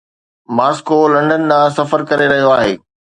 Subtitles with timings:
[0.55, 2.73] Moscow London ڏانهن سفر ڪري رهيو آهي